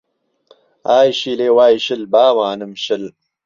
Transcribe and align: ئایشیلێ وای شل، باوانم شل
ئایشیلێ 0.89 1.49
وای 1.57 1.75
شل، 1.85 2.01
باوانم 2.13 2.71
شل 2.83 3.03